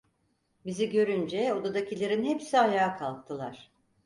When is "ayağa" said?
2.59-2.97